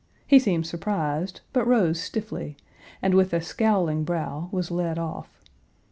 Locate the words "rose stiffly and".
1.67-3.13